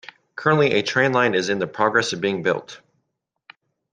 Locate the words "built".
2.41-2.79